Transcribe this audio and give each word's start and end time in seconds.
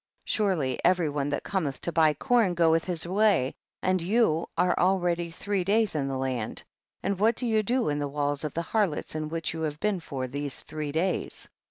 25. 0.25 0.31
Surely 0.35 0.79
every 0.83 1.09
one 1.09 1.29
that 1.29 1.43
cometh 1.43 1.79
to 1.79 1.91
buy 1.91 2.11
corn 2.11 2.55
goeth 2.55 2.85
his 2.85 3.05
way, 3.05 3.53
and 3.83 4.01
you 4.01 4.47
are 4.57 4.75
already 4.79 5.29
three 5.29 5.63
days 5.63 5.93
in 5.93 6.07
the 6.07 6.17
land, 6.17 6.63
and 7.03 7.19
what 7.19 7.35
do 7.35 7.45
you 7.45 7.61
do 7.61 7.87
in 7.87 7.99
the 7.99 8.07
walls 8.07 8.43
of 8.43 8.55
harlots 8.55 9.13
in 9.13 9.29
which 9.29 9.53
you 9.53 9.61
have 9.61 9.79
been 9.79 9.99
for 9.99 10.25
these 10.27 10.63
three 10.63 10.91
days 10.91 11.47